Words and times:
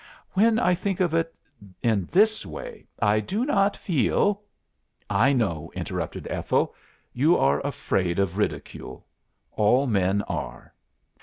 When 0.31 0.57
I 0.57 0.73
think 0.73 0.99
of 0.99 1.13
it 1.13 1.35
in 1.83 2.05
this 2.11 2.43
way, 2.43 2.87
I 2.99 3.19
do 3.19 3.45
not 3.45 3.77
feel'" 3.77 4.41
"I 5.27 5.31
know,' 5.31 5.71
interrupted 5.75 6.25
Ethel, 6.27 6.73
'you 7.13 7.37
are 7.37 7.59
afraid 7.63 8.17
of 8.17 8.35
ridicule. 8.35 9.05
All 9.51 9.85
men 9.85 10.23
are. 10.23 10.73